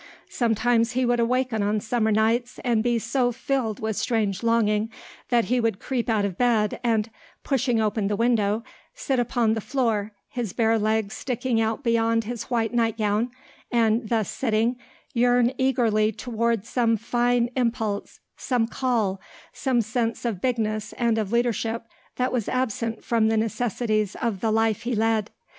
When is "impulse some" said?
17.55-18.65